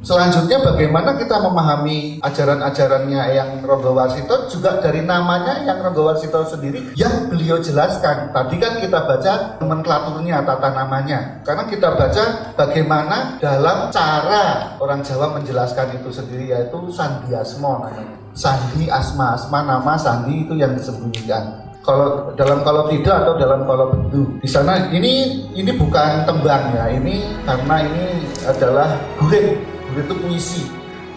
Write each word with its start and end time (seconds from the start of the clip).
Selanjutnya 0.00 0.64
bagaimana 0.64 1.12
kita 1.20 1.44
memahami 1.44 2.24
ajaran-ajarannya 2.24 3.22
yang 3.36 3.60
Ronggo 3.60 3.92
Warsito 3.92 4.48
juga 4.48 4.80
dari 4.80 5.04
namanya 5.04 5.60
yang 5.60 5.76
Ronggo 5.84 6.08
Warsito 6.08 6.40
sendiri 6.48 6.96
yang 6.96 7.28
beliau 7.28 7.60
jelaskan. 7.60 8.32
Tadi 8.32 8.56
kan 8.56 8.80
kita 8.80 9.04
baca 9.04 9.60
nomenklaturnya 9.60 10.40
tata 10.40 10.72
namanya. 10.72 11.44
Karena 11.44 11.68
kita 11.68 11.92
baca 11.92 12.24
bagaimana 12.56 13.36
dalam 13.44 13.92
cara 13.92 14.76
orang 14.80 15.04
Jawa 15.04 15.36
menjelaskan 15.36 16.00
itu 16.00 16.08
sendiri 16.08 16.48
yaitu 16.48 16.80
Sandi 16.88 17.36
Asmo. 17.36 17.84
Sandi 18.32 18.88
Asma, 18.88 19.36
Asma 19.36 19.60
nama 19.68 20.00
Sandi 20.00 20.48
itu 20.48 20.56
yang 20.56 20.72
disembunyikan 20.72 21.70
kalau 21.80 22.30
dalam 22.36 22.60
kalau 22.60 22.86
tidak 22.92 23.24
atau 23.24 23.34
dalam 23.40 23.64
kalau 23.64 23.88
bendu. 23.92 24.36
Di 24.40 24.48
sana 24.48 24.92
ini 24.92 25.44
ini 25.56 25.72
bukan 25.74 26.28
tembang 26.28 26.76
ya, 26.76 26.92
ini 26.92 27.24
karena 27.48 27.76
ini 27.88 28.04
adalah 28.44 28.88
gurit 29.16 29.69
Gurit 29.90 30.06
itu 30.06 30.14
puisi. 30.22 30.62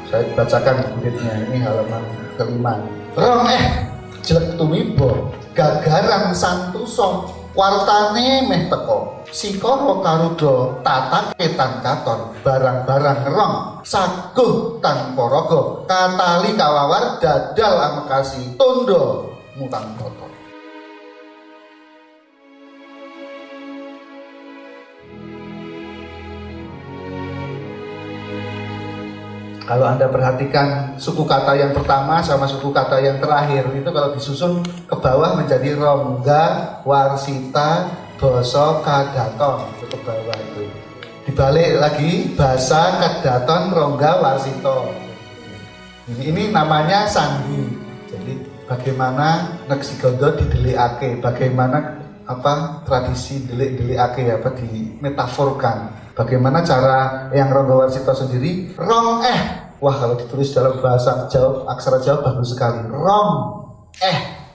Saya 0.10 0.26
bacakan 0.34 0.98
guritnya 0.98 1.46
ini 1.46 1.62
halaman 1.62 2.02
kelima. 2.34 2.74
Rong 3.14 3.46
eh 3.46 3.66
jelek 4.26 4.58
tumibo 4.58 5.30
gagaran 5.54 6.34
santuso 6.34 7.30
wartane 7.54 8.50
meh 8.50 8.66
teko. 8.74 9.22
Sikoro 9.30 10.02
karudo 10.02 10.82
tata 10.82 11.38
ketan 11.38 11.86
katon. 11.86 12.34
Barang-barang 12.42 13.30
rong 13.30 13.56
saguh 13.86 14.82
tan 14.82 15.14
porogo 15.14 15.86
katali 15.86 16.58
kawawar 16.58 17.22
dadal 17.22 17.78
amekasi 17.78 18.58
tondo 18.58 19.34
mutang 19.54 19.86
toto 20.02 20.26
Kalau 29.64 29.88
Anda 29.88 30.12
perhatikan 30.12 31.00
suku 31.00 31.24
kata 31.24 31.56
yang 31.56 31.72
pertama 31.72 32.20
sama 32.20 32.44
suku 32.44 32.76
kata 32.76 33.00
yang 33.00 33.24
terakhir 33.24 33.64
itu 33.72 33.90
kalau 33.96 34.12
disusun 34.12 34.60
ke 34.60 34.96
bawah 35.00 35.40
menjadi 35.40 35.80
rongga, 35.80 36.44
warsita, 36.84 37.88
boso, 38.20 38.84
kadaton 38.84 39.64
itu 39.80 39.88
ke 39.88 39.98
bawah 40.04 40.36
itu. 40.36 40.68
Dibalik 41.24 41.80
lagi 41.80 42.36
bahasa 42.36 43.00
kadaton, 43.00 43.72
rongga, 43.72 44.20
warsito. 44.20 44.92
Ini, 46.12 46.24
ini 46.36 46.44
namanya 46.52 47.08
sandi. 47.08 47.64
Jadi 48.12 48.68
bagaimana 48.68 49.64
Neksigondo 49.72 50.36
didelikake, 50.44 51.24
bagaimana 51.24 52.04
apa 52.28 52.84
tradisi 52.84 53.48
delik-delikake 53.48 54.28
apa 54.28 54.50
dimetaforkan 54.60 56.03
Bagaimana 56.14 56.62
cara 56.62 57.26
yang 57.34 57.50
Ronggo 57.50 57.82
Warsito 57.82 58.14
sendiri? 58.14 58.70
Rong 58.78 59.26
eh. 59.26 59.42
Wah 59.82 59.98
kalau 59.98 60.14
ditulis 60.14 60.54
dalam 60.54 60.78
bahasa 60.78 61.26
Jawa, 61.26 61.66
aksara 61.74 61.98
Jawa 61.98 62.22
bagus 62.22 62.54
sekali. 62.54 62.86
Rong 62.86 63.30
eh. 63.98 64.46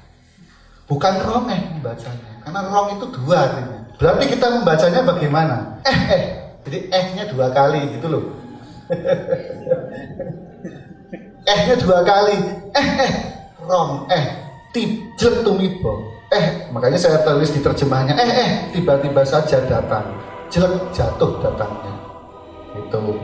Bukan 0.86 1.18
rong 1.18 1.50
eh 1.50 1.58
membacanya. 1.74 2.46
Karena 2.46 2.62
rong 2.70 2.94
itu 2.94 3.10
dua 3.10 3.50
artinya. 3.50 3.90
Berarti 3.98 4.24
kita 4.30 4.46
membacanya 4.54 5.00
bagaimana? 5.02 5.56
Eh 5.82 6.00
eh. 6.14 6.22
Jadi 6.62 6.78
eh-nya 6.94 7.24
dua 7.26 7.50
kali 7.50 7.98
gitu 7.98 8.06
loh. 8.06 8.24
eh-nya 11.50 11.74
dua 11.74 12.06
kali. 12.06 12.38
Eh 12.70 12.88
eh. 13.02 13.12
Rong 13.66 14.06
eh. 14.14 14.24
Tijet 14.70 15.42
tumibo. 15.42 16.06
Eh, 16.30 16.70
makanya 16.70 17.02
saya 17.02 17.18
tulis 17.26 17.50
di 17.50 17.58
terjemahnya. 17.58 18.14
Eh 18.14 18.30
eh, 18.30 18.50
tiba-tiba 18.78 19.26
saja 19.26 19.58
datang 19.66 20.27
jelek 20.48 20.84
jatuh 20.92 21.32
datangnya. 21.40 21.94
Itu 22.76 23.16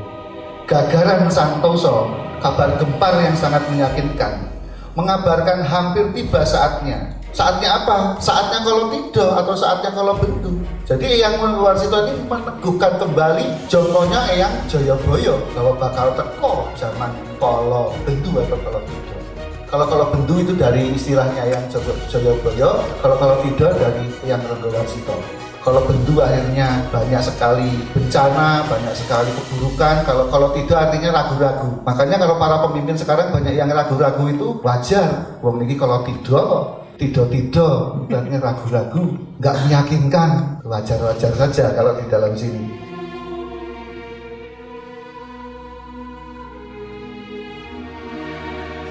gagaran 0.65 1.29
Santoso 1.29 2.13
kabar 2.41 2.77
gempar 2.77 3.21
yang 3.21 3.37
sangat 3.37 3.65
meyakinkan. 3.69 4.53
Mengabarkan 4.95 5.67
hampir 5.67 6.07
tiba 6.15 6.47
saatnya. 6.47 7.19
Saatnya 7.35 7.83
apa? 7.83 8.15
saatnya 8.23 8.63
kalau 8.63 8.87
tidak 8.95 9.31
atau 9.43 9.55
saatnya 9.59 9.91
kalau 9.91 10.15
bentuk 10.15 10.55
jadi 10.87 11.27
yang 11.27 11.41
luar 11.41 11.75
situ 11.75 11.97
ini 12.07 12.23
meneguhkan 12.31 12.95
kembali 13.01 13.47
contohnya 13.67 14.21
yang 14.39 14.55
Joyoboyo 14.71 15.41
bahwa 15.57 15.73
bakal 15.81 16.15
teko 16.15 16.69
zaman 16.79 17.11
kalau 17.43 17.91
bentuk 18.07 18.39
atau 18.39 18.55
kalau 18.63 18.81
tidak 18.87 19.21
kalau 19.67 19.87
kalau 19.91 20.07
bendu 20.15 20.47
itu 20.47 20.53
dari 20.55 20.95
istilahnya 20.95 21.43
yang 21.51 21.65
Joyoboyo 22.07 22.87
kalau 23.03 23.17
kalau 23.19 23.37
tidak 23.43 23.73
dari 23.83 24.07
yang 24.23 24.39
Renggo 24.47 24.71
Warsito 24.71 25.17
kalau 25.65 25.81
bendu 25.89 26.21
akhirnya 26.21 26.85
banyak 26.93 27.25
sekali 27.25 27.89
bencana, 27.97 28.69
banyak 28.69 28.93
sekali 28.93 29.33
keburukan. 29.33 30.05
Kalau 30.05 30.29
kalau 30.29 30.53
tidak 30.53 30.77
artinya 30.77 31.25
ragu-ragu. 31.25 31.81
Makanya 31.89 32.21
kalau 32.21 32.37
para 32.37 32.61
pemimpin 32.69 33.01
sekarang 33.01 33.33
banyak 33.33 33.57
yang 33.57 33.73
ragu-ragu 33.73 34.29
itu 34.29 34.61
wajar. 34.61 35.41
Wong 35.41 35.65
ini 35.65 35.75
kalau 35.81 36.05
tidak 36.05 36.85
tidak-tidak, 36.95 38.07
artinya 38.07 38.39
ragu-ragu, 38.53 39.19
nggak 39.41 39.57
meyakinkan. 39.67 40.31
Wajar-wajar 40.63 41.33
saja 41.33 41.73
kalau 41.73 41.97
di 41.97 42.05
dalam 42.13 42.37
sini. 42.37 42.84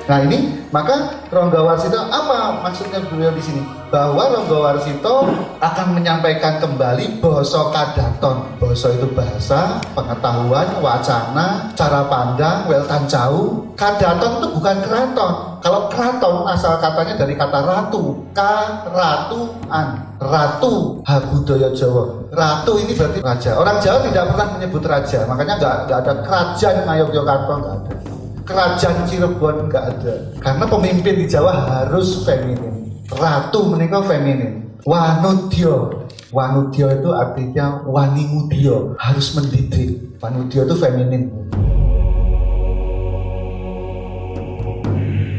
Nah 0.04 0.20
ini 0.20 0.68
maka 0.68 1.24
Rongga 1.32 1.64
Warsito 1.64 1.96
apa 1.96 2.60
maksudnya 2.60 3.00
beliau 3.08 3.32
di 3.32 3.40
sini? 3.40 3.64
Bahwa 3.88 4.36
Rongga 4.36 4.58
Warsito 4.60 5.24
akan 5.64 5.88
menyampaikan 5.96 6.60
kembali 6.60 7.24
boso 7.24 7.72
kadaton. 7.72 8.60
Boso 8.60 8.92
itu 8.92 9.08
bahasa, 9.16 9.80
pengetahuan, 9.96 10.68
wacana, 10.84 11.72
cara 11.72 12.04
pandang, 12.12 12.68
weltan 12.68 13.08
jauh. 13.08 13.64
Kadaton 13.80 14.44
itu 14.44 14.48
bukan 14.60 14.76
keraton. 14.84 15.34
Kalau 15.64 15.88
keraton 15.88 16.52
asal 16.52 16.76
katanya 16.84 17.16
dari 17.16 17.40
kata 17.40 17.64
ratu, 17.64 18.28
karatuan, 18.36 19.88
ratu 20.20 21.00
Habudaya 21.08 21.72
Jawa. 21.72 22.28
Ratu 22.28 22.76
ini 22.76 22.92
berarti 22.92 23.24
raja. 23.24 23.56
Orang 23.56 23.80
Jawa 23.80 24.04
tidak 24.04 24.36
pernah 24.36 24.48
menyebut 24.52 24.84
raja, 24.84 25.24
makanya 25.32 25.56
nggak 25.88 26.00
ada 26.04 26.14
kerajaan 26.28 26.84
Ngayogyakarta 26.84 27.54
nggak 27.56 27.76
ada 27.80 28.23
kerajaan 28.44 29.08
Cirebon 29.08 29.72
nggak 29.72 29.86
ada. 29.98 30.16
Karena 30.40 30.66
pemimpin 30.68 31.16
di 31.24 31.26
Jawa 31.28 31.68
harus 31.68 32.24
feminin. 32.28 33.04
Ratu 33.10 33.72
menikah 33.72 34.04
feminin. 34.04 34.80
Wanudyo 34.84 36.04
wanudyo 36.34 36.92
itu 36.92 37.10
artinya 37.14 37.86
wanimudyo 37.88 38.98
harus 39.00 39.38
mendidik 39.38 40.20
wanudyo 40.20 40.68
itu 40.68 40.76
feminin. 40.76 41.24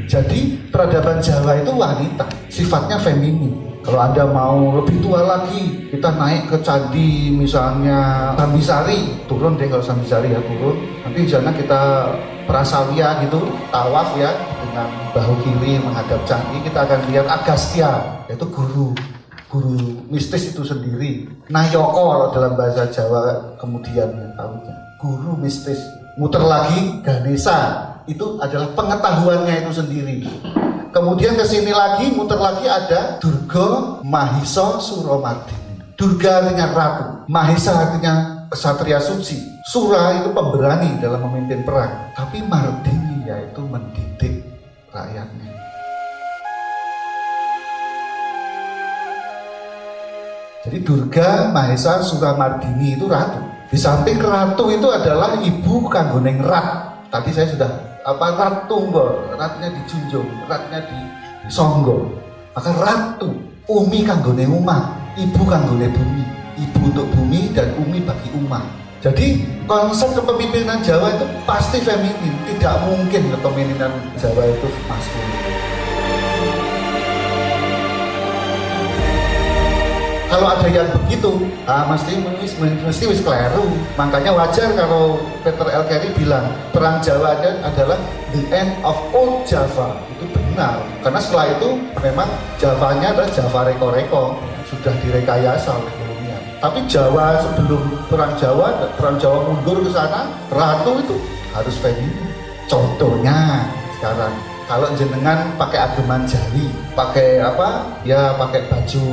Jadi 0.08 0.70
peradaban 0.72 1.20
Jawa 1.20 1.60
itu 1.60 1.72
wanita. 1.74 2.24
Sifatnya 2.48 2.96
feminin 3.02 3.73
kalau 3.84 4.00
Anda 4.00 4.24
mau 4.24 4.80
lebih 4.80 4.96
tua 5.04 5.20
lagi, 5.20 5.92
kita 5.92 6.16
naik 6.16 6.48
ke 6.48 6.56
candi 6.64 7.28
misalnya 7.28 8.32
Sambisari, 8.32 9.28
turun 9.28 9.60
deh 9.60 9.68
kalau 9.68 9.84
Sambisari 9.84 10.32
ya 10.32 10.40
turun. 10.40 10.80
Nanti 11.04 11.28
di 11.28 11.30
sana 11.30 11.52
kita 11.52 12.08
prasawia 12.48 13.20
gitu, 13.28 13.44
tawaf 13.68 14.16
ya 14.16 14.32
dengan 14.64 14.88
bahu 15.12 15.36
kiri 15.44 15.76
menghadap 15.84 16.24
candi, 16.24 16.64
kita 16.64 16.88
akan 16.88 17.00
lihat 17.12 17.28
Agastya, 17.28 18.24
yaitu 18.24 18.48
guru 18.48 18.96
guru 19.52 20.02
mistis 20.10 20.50
itu 20.50 20.64
sendiri. 20.64 21.28
Nayoko 21.52 22.02
kalau 22.10 22.26
dalam 22.34 22.58
bahasa 22.58 22.88
Jawa 22.90 23.54
kemudian 23.60 24.10
tahunya. 24.34 24.74
Guru 24.98 25.36
mistis. 25.38 25.78
Muter 26.18 26.42
lagi 26.42 27.02
Ganesha, 27.02 27.94
itu 28.06 28.38
adalah 28.38 28.70
pengetahuannya 28.74 29.66
itu 29.66 29.72
sendiri. 29.74 30.16
Kemudian 31.04 31.36
ke 31.36 31.44
sini 31.44 31.68
lagi, 31.68 32.16
muter 32.16 32.40
lagi 32.40 32.64
ada 32.64 33.20
Durga 33.20 34.00
Mahisa 34.00 34.80
Suramardini. 34.80 35.92
Durga 36.00 36.40
artinya 36.40 36.72
ratu, 36.72 37.04
Mahisa 37.28 37.76
artinya 37.76 38.48
kesatria 38.48 38.96
suci. 38.96 39.36
Sura 39.68 40.16
itu 40.16 40.32
pemberani 40.32 40.96
dalam 41.04 41.28
memimpin 41.28 41.60
perang. 41.60 42.08
Tapi 42.16 42.40
Mardini 42.48 43.20
yaitu 43.28 43.60
mendidik 43.68 44.48
rakyatnya. 44.96 45.52
Jadi 50.64 50.78
Durga 50.88 51.52
Mahesa 51.52 52.00
Suramardini 52.00 52.96
itu 52.96 53.04
ratu. 53.12 53.44
Di 53.68 53.76
samping 53.76 54.24
ratu 54.24 54.72
itu 54.72 54.88
adalah 54.88 55.36
ibu 55.36 55.84
kanggoneng 55.84 56.40
rat. 56.40 56.96
Tadi 57.12 57.28
saya 57.28 57.52
sudah 57.52 57.93
apa? 58.04 58.26
Ratu 58.36 58.76
mbok 58.92 59.34
ratnya 59.40 59.72
dijunjung 59.72 60.28
ratnya 60.46 60.84
di 60.84 61.00
songgo 61.48 62.12
maka 62.54 62.70
ratu 62.76 63.34
umi 63.66 64.04
kanggone 64.04 64.44
umat 64.46 65.16
ibu 65.16 65.42
kanggone 65.44 65.88
bumi. 65.90 66.24
Ibu 66.54 66.86
untuk 66.86 67.10
bumi 67.10 67.50
dan 67.50 67.74
umi 67.82 67.98
bagi 67.98 68.30
umat 68.38 68.62
jadi 69.04 69.36
konsep 69.68 70.16
kepemimpinan 70.16 70.80
Jawa 70.80 71.12
itu 71.12 71.28
pasti 71.44 71.76
feminin. 71.76 72.32
Tidak 72.48 72.88
mungkin 72.88 73.36
kepemimpinan 73.36 73.92
Jawa 74.16 74.48
itu 74.48 74.68
maskulin 74.88 75.63
kalau 80.34 80.50
ada 80.50 80.66
yang 80.66 80.90
begitu 80.90 81.46
ah 81.70 81.86
mesti 81.86 82.18
mesti 82.82 83.04
wis 83.06 83.22
keliru 83.22 83.70
makanya 83.94 84.34
wajar 84.34 84.66
kalau 84.74 85.22
Peter 85.46 85.62
L. 85.70 85.86
Carey 85.86 86.10
bilang 86.18 86.50
perang 86.74 86.98
Jawa 86.98 87.38
adalah 87.62 87.94
the 88.34 88.42
end 88.50 88.74
of 88.82 88.98
old 89.14 89.46
Java. 89.46 89.94
Itu 90.10 90.26
benar. 90.34 90.82
Karena 91.06 91.22
setelah 91.22 91.54
itu 91.54 91.78
memang 92.02 92.26
Javanya 92.58 93.14
adalah 93.14 93.30
Java 93.30 93.60
reko-reko 93.70 94.34
sudah 94.66 94.90
direkayasa 95.06 95.70
oleh 95.70 95.92
kolonial. 96.02 96.42
Tapi 96.58 96.82
Jawa 96.90 97.38
sebelum 97.38 97.82
perang 98.10 98.34
Jawa 98.34 98.90
perang 98.98 99.16
Jawa 99.22 99.38
mundur 99.46 99.86
ke 99.86 99.90
sana 99.94 100.34
ratu 100.50 100.98
itu 100.98 101.14
harus 101.54 101.78
feminin. 101.78 102.26
Contohnya 102.66 103.70
sekarang 104.02 104.34
kalau 104.64 104.88
jenengan 104.96 105.52
pakai 105.60 105.76
ageman 105.76 106.24
Jawi, 106.24 106.72
pakai 106.96 107.44
apa? 107.44 107.84
Ya 108.08 108.32
pakai 108.40 108.64
baju 108.72 109.04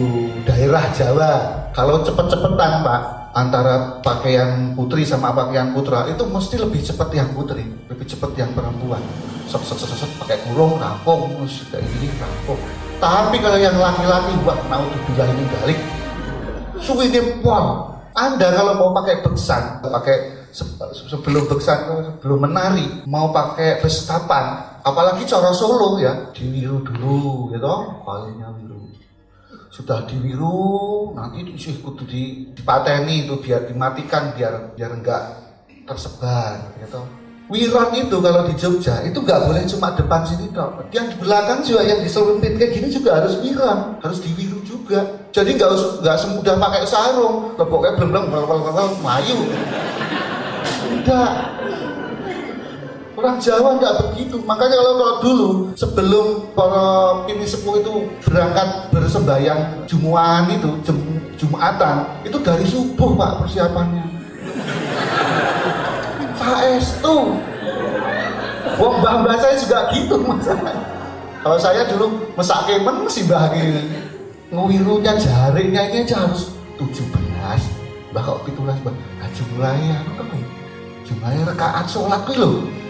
daerah 0.48 0.84
Jawa. 0.96 1.32
Kalau 1.76 2.04
cepet-cepetan 2.08 2.84
Pak, 2.84 3.02
antara 3.36 4.00
pakaian 4.00 4.76
putri 4.76 5.04
sama 5.04 5.36
pakaian 5.36 5.72
putra 5.76 6.08
itu 6.08 6.24
mesti 6.24 6.56
lebih 6.60 6.80
cepat 6.84 7.12
yang 7.16 7.30
putri, 7.36 7.68
lebih 7.92 8.08
cepat 8.08 8.32
yang 8.40 8.52
perempuan. 8.56 9.04
Set 9.48 9.60
set 9.68 9.76
set 9.76 9.92
set 9.92 10.12
pakai 10.24 10.40
kurung 10.48 10.80
rampung, 10.80 11.28
terus 11.36 11.68
kayak 11.68 11.84
gini. 12.00 12.08
Tapi 13.02 13.36
kalau 13.44 13.60
yang 13.60 13.76
laki-laki 13.76 14.32
buat 14.48 14.60
mau 14.72 14.84
dibilang 14.88 15.32
ini 15.36 15.44
balik, 15.52 15.80
suwi 16.80 17.12
pol. 17.44 17.92
Anda 18.12 18.52
kalau 18.52 18.76
mau 18.76 18.90
pakai 18.92 19.24
beksan, 19.24 19.80
pakai 19.84 20.48
sebelum 20.52 21.48
beksan, 21.48 21.88
sebelum 21.88 22.44
menari, 22.44 23.04
mau 23.08 23.32
pakai 23.32 23.80
bestapan, 23.80 24.71
apalagi 24.82 25.24
cara 25.26 25.54
Solo 25.54 25.98
ya 26.02 26.14
diwiru 26.34 26.82
dulu 26.86 27.54
gitu 27.54 27.76
kalinya 28.06 28.50
wiru. 28.58 28.92
Sudah 29.72 30.04
diwiru 30.06 31.14
nanti 31.16 31.48
sih 31.56 31.80
kudu 31.80 32.04
di 32.06 32.52
dipateni 32.52 33.30
itu 33.30 33.40
biar 33.40 33.70
dimatikan 33.70 34.36
biar 34.36 34.76
biar 34.76 34.92
enggak 34.98 35.24
tersebar 35.88 36.78
gitu 36.78 37.02
wiran 37.52 37.92
itu 37.92 38.16
kalau 38.24 38.48
di 38.48 38.56
Jogja 38.56 39.04
itu 39.04 39.20
nggak 39.20 39.44
boleh 39.44 39.68
cuma 39.68 39.92
depan 39.92 40.24
sini 40.24 40.48
dok 40.56 40.88
yang 40.96 41.12
di 41.12 41.20
belakang 41.20 41.60
juga 41.68 41.84
yang 41.84 42.00
diselempit 42.00 42.56
kayak 42.56 42.72
gini 42.80 42.88
juga 42.88 43.20
harus 43.20 43.36
wiran 43.44 44.00
harus 44.00 44.24
diwiru 44.24 44.62
juga. 44.92 45.04
Jadi 45.32 45.56
nggak 45.56 45.72
nggak 46.04 46.18
semudah 46.20 46.56
pakai 46.60 46.84
sarung. 46.84 47.56
Leboknya 47.56 47.92
belum 47.96 48.24
belum 48.28 48.92
melayu. 49.00 49.40
Enggak 50.92 51.61
Orang 53.22 53.38
Jawa 53.38 53.78
nggak 53.78 53.96
begitu. 54.10 54.42
Makanya 54.50 54.82
kalau, 54.82 54.94
kalau 54.98 55.16
dulu 55.22 55.50
sebelum 55.78 56.26
para 56.58 56.86
ini 57.30 57.46
sepuh 57.46 57.78
itu 57.78 58.10
berangkat 58.26 58.90
bersembayang 58.90 59.86
Jumuatan 59.86 60.50
itu 60.58 60.70
Jum, 60.82 60.98
Jumatan 61.38 62.18
itu 62.26 62.34
dari 62.42 62.66
subuh 62.66 63.14
Pak 63.14 63.46
persiapannya. 63.46 64.06
tuh. 66.98 67.38
Wong 68.82 68.94
mbah-mbah 69.06 69.38
saya 69.38 69.54
juga 69.54 69.94
gitu 69.94 70.18
masalahnya. 70.18 70.82
Kalau 71.46 71.58
saya 71.62 71.86
dulu 71.86 72.26
mesak 72.34 72.66
kemen 72.66 73.06
masih 73.06 73.30
bahagia. 73.30 73.86
Ngewirunya 74.50 75.14
jaringnya 75.22 75.94
ini 75.94 76.10
aja 76.10 76.26
harus 76.26 76.58
17. 76.82 77.06
Mbak 78.10 78.22
kok 78.26 78.40
pitulas 78.50 78.78
mbak. 78.82 78.98
Nah, 78.98 79.30
jumlahnya 79.30 80.02
anu 80.02 80.12
kan 80.18 80.42
jumlahnya 81.06 81.44
rekaat 81.54 81.86
sholat 81.86 82.26
loh 82.34 82.81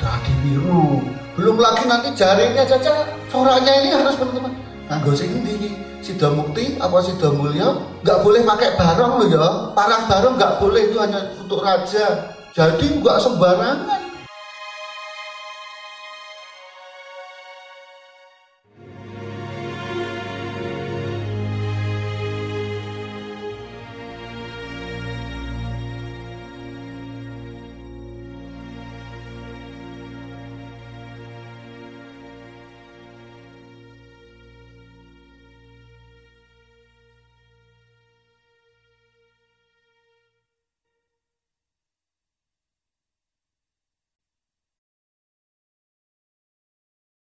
dadi 0.00 0.32
biru. 0.42 1.04
Belum 1.36 1.56
lagi 1.60 1.84
nanti 1.84 2.08
jaringnya 2.16 2.64
caca. 2.64 3.04
Coraknya 3.28 3.72
ini 3.84 3.88
harus 3.94 4.16
teman-teman 4.16 4.52
nganggo 4.90 5.14
sing 5.14 5.30
ndi 5.46 5.70
Sida 6.02 6.34
Mukti 6.34 6.74
apa 6.82 6.98
Sida 6.98 7.30
Mulia 7.30 7.78
nggak 8.02 8.26
boleh 8.26 8.42
pakai 8.42 8.74
barong 8.74 9.12
loh 9.22 9.28
ya. 9.30 9.46
Parang 9.76 10.10
barong 10.10 10.34
nggak 10.34 10.58
boleh 10.58 10.90
itu 10.90 10.98
hanya 10.98 11.30
untuk 11.38 11.62
raja. 11.62 12.34
Jadi 12.50 12.98
nggak 12.98 13.22
sembarangan 13.22 14.09